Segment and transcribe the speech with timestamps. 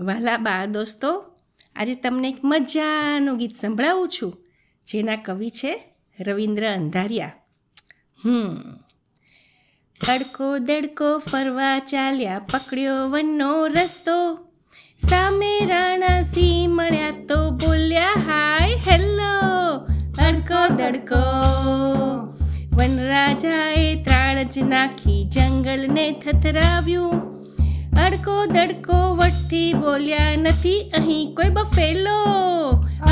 [0.00, 1.24] વાલા બાળ દોસ્તો,
[1.76, 4.44] આજે તમને એક મજાનું ગીત સંભળાવું છું.
[4.86, 5.80] જેના કવિ છે
[6.20, 7.32] રવિન્દ્ર અંધારિયા.
[8.24, 8.76] હમ.
[10.06, 14.34] તડકો દડકો ફરવા ચાલ્યા, પકડ્યો વનનો રસ્તો.
[14.98, 19.76] સામે રાણા સિંહ મળ્યા તો બોલ્યા, હાય, હેલો,
[20.26, 21.40] અડકો દડકો
[22.72, 27.33] વનરાજાએ ત્રાળ જ નાખી, જંગલને થથરાવ્યું.
[28.04, 32.18] અડકો દડકો વટથી બોલ્યા નથી અહીં કોઈ બફેલો.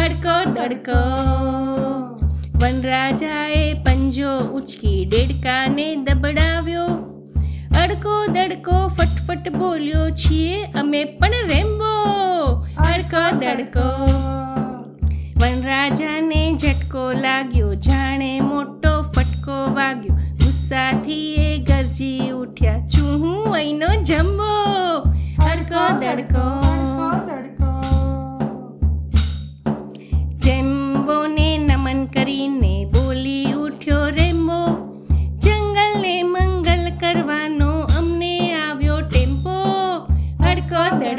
[0.03, 0.99] અડકો દડકો
[2.63, 6.89] વનરાજાએ પંજો ઉચકી ડેડકાને દબડાવ્યો.
[7.83, 11.95] અડકો દડકો ફટફટ બોલ્યો, છીએ અમે પણ રેમ્બો.
[12.91, 13.87] અડકો દડકો
[15.41, 20.19] વનરાજાને ઝટકો લાગ્યો, જાણે મોટો ફટકો વાગ્યો.
[20.43, 24.12] ગુસ્સાથી એ ગરજી ઉઠ્યા છું હું અહીંનો જંબો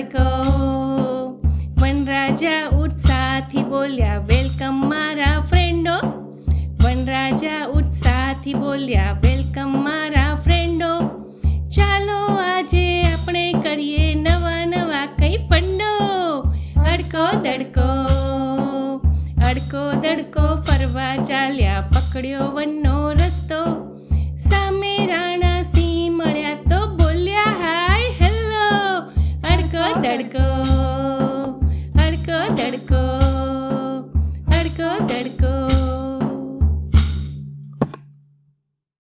[0.03, 0.29] અડકો
[1.81, 6.07] વનરાજા ઉત્સાહથી બોલ્યા, વેલકમ મારા ફ્રેન્ડો.
[6.85, 11.07] વનરાજા ઉત્સાહથી બોલ્યા, વેલકમ મારા ફ્રેન્ડો.
[11.69, 16.39] ચાલો આજે આપણે કરીએ નવા નવા કઈ ફંડો.
[16.81, 17.89] અડકો દડકો
[19.49, 23.92] અડકો દડકો ફરવા ચાલ્યા, પકડ્યો વનનો રસ્તો.